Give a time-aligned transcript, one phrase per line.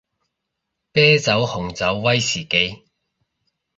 [0.93, 2.85] 啤酒紅酒威士忌